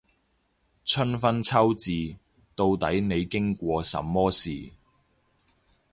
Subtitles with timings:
[0.83, 2.15] 春分秋至，
[2.55, 4.71] 到底你經過什麼事